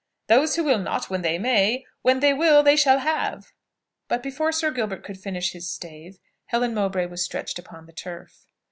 Those 0.25 0.55
who 0.55 0.63
will 0.63 0.79
not 0.79 1.11
when 1.11 1.21
they 1.21 1.37
may, 1.37 1.85
when 2.01 2.21
they 2.21 2.33
will 2.33 2.63
they 2.63 2.75
shall 2.75 2.97
have" 2.97 3.51
But 4.09 4.23
before 4.23 4.51
Sir 4.51 4.71
Gilbert 4.71 5.03
could 5.03 5.19
finish 5.19 5.51
his 5.51 5.69
stave, 5.69 6.17
Helen 6.47 6.73
Mowbray 6.73 7.05
was 7.05 7.23
stretched 7.23 7.59
upon 7.59 7.85
the 7.85 7.93
turf. 7.93 8.47